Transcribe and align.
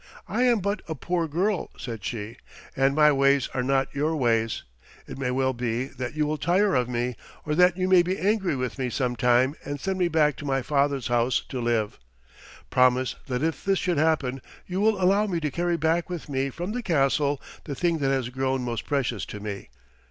"I 0.27 0.41
am 0.45 0.61
but 0.61 0.81
a 0.87 0.95
poor 0.95 1.27
girl," 1.27 1.69
said 1.77 2.03
she, 2.03 2.37
"and 2.75 2.95
my 2.95 3.11
ways 3.11 3.49
are 3.53 3.61
not 3.61 3.93
your 3.93 4.15
ways. 4.15 4.63
It 5.05 5.19
may 5.19 5.29
well 5.29 5.53
be 5.53 5.85
that 5.85 6.15
you 6.15 6.25
will 6.25 6.39
tire 6.39 6.73
of 6.73 6.89
me, 6.89 7.15
or 7.45 7.53
that 7.53 7.77
you 7.77 7.87
may 7.87 8.01
be 8.01 8.17
angry 8.17 8.55
with 8.55 8.79
me 8.79 8.89
sometime, 8.89 9.55
and 9.63 9.79
send 9.79 9.99
me 9.99 10.07
back 10.07 10.37
to 10.37 10.43
my 10.45 10.63
father's 10.63 11.05
house 11.05 11.43
to 11.49 11.61
live. 11.61 11.99
Promise 12.71 13.15
that 13.27 13.43
if 13.43 13.63
this 13.63 13.77
should 13.77 13.99
happen 13.99 14.41
you 14.65 14.81
will 14.81 14.99
allow 14.99 15.27
me 15.27 15.39
to 15.39 15.51
carry 15.51 15.77
back 15.77 16.09
with 16.09 16.27
me 16.29 16.49
from 16.49 16.71
the 16.71 16.81
castle 16.81 17.39
the 17.65 17.75
thing 17.75 17.99
that 17.99 18.09
has 18.09 18.29
grown 18.29 18.63
most 18.63 18.87
precious 18.87 19.23
to 19.27 19.39
me." 19.39 19.69